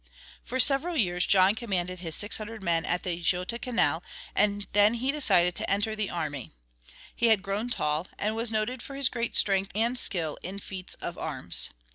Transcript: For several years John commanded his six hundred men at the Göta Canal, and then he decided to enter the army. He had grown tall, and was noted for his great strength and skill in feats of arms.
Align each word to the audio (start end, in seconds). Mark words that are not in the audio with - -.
For 0.43 0.59
several 0.59 0.97
years 0.97 1.27
John 1.27 1.53
commanded 1.53 1.99
his 1.99 2.15
six 2.15 2.37
hundred 2.37 2.63
men 2.63 2.85
at 2.85 3.03
the 3.03 3.21
Göta 3.21 3.61
Canal, 3.61 4.01
and 4.33 4.65
then 4.73 4.95
he 4.95 5.11
decided 5.11 5.53
to 5.57 5.69
enter 5.69 5.95
the 5.95 6.09
army. 6.09 6.49
He 7.15 7.27
had 7.27 7.43
grown 7.43 7.69
tall, 7.69 8.07
and 8.17 8.35
was 8.35 8.51
noted 8.51 8.81
for 8.81 8.95
his 8.95 9.09
great 9.09 9.35
strength 9.35 9.71
and 9.75 9.99
skill 9.99 10.39
in 10.41 10.57
feats 10.57 10.95
of 10.95 11.19
arms. 11.19 11.69